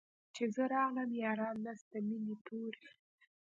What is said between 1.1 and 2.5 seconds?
ياران نسته مېني